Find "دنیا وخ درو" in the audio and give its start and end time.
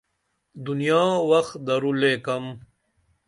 0.65-1.91